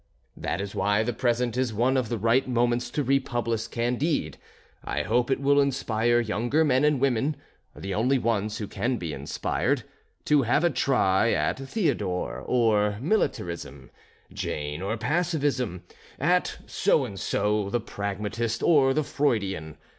[0.35, 4.39] That is why the present is one of the right moments to republish "Candide."
[4.83, 7.35] I hope it will inspire younger men and women,
[7.75, 9.83] the only ones who can be inspired,
[10.25, 13.91] to have a try at Theodore, or Militarism;
[14.33, 15.83] Jane, or Pacifism;
[16.19, 19.77] at So and So, the Pragmatist or the Freudian.